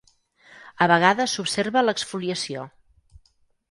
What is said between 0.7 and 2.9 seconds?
A vegades s'observa l'exfoliació.